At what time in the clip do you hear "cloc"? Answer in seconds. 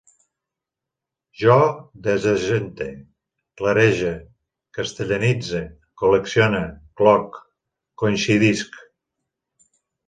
7.03-7.43